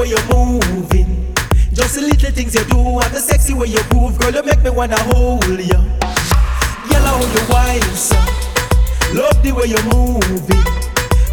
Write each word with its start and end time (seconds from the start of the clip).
way 0.00 0.08
you're 0.08 0.34
moving. 0.34 1.34
Just 1.72 1.96
the 1.96 2.00
little 2.00 2.30
things 2.30 2.54
you 2.54 2.64
do 2.64 2.78
and 2.78 3.12
the 3.12 3.20
sexy 3.20 3.52
way 3.52 3.66
you 3.66 3.80
move, 3.92 4.18
girl, 4.18 4.32
you 4.32 4.42
make 4.42 4.62
me 4.62 4.70
wanna 4.70 4.98
hold 5.12 5.44
you. 5.44 5.80
Girl, 6.88 7.04
I 7.04 7.12
hold 7.20 7.82
your 7.82 7.96
son. 7.96 8.26
Love 9.14 9.42
the 9.42 9.52
way 9.52 9.66
you're 9.66 9.84
moving. 9.92 10.64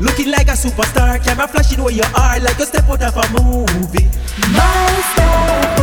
Looking 0.00 0.30
like 0.30 0.48
a 0.48 0.56
superstar, 0.58 1.22
camera 1.22 1.46
flashing 1.46 1.82
where 1.82 1.94
you 1.94 2.04
are, 2.16 2.40
like 2.40 2.58
a 2.58 2.66
step 2.66 2.88
out 2.88 3.02
of 3.02 3.16
a 3.16 3.42
movie. 3.42 4.08
My. 4.52 5.75